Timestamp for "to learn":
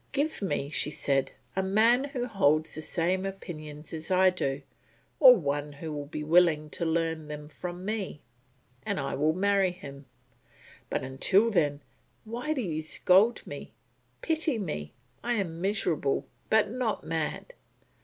6.71-7.27